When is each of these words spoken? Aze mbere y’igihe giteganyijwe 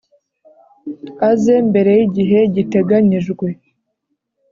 Aze 1.29 1.55
mbere 1.69 1.91
y’igihe 1.99 2.39
giteganyijwe 2.55 3.47